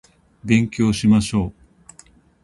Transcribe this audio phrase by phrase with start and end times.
[0.43, 1.53] 勉強しましょう